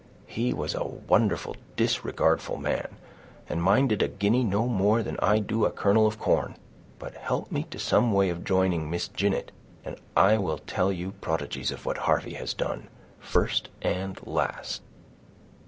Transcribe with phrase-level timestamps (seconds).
[0.25, 2.95] "He was a wonderful disregardful man,
[3.47, 6.55] and minded a guinea no more than I do a kernel of corn.
[6.97, 9.51] But help me to some way of joining Miss Jinitt,
[9.85, 12.87] and I will tell you prodigies of what Harvey has done,
[13.19, 14.81] first and last."